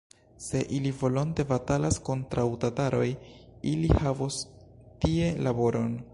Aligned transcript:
Se 0.43 0.61
ili 0.77 0.93
volonte 1.01 1.45
batalas 1.51 1.99
kontraŭ 2.09 2.47
tataroj, 2.65 3.05
ili 3.75 3.93
havos 4.01 4.43
tie 5.05 5.31
laboron! 5.49 5.99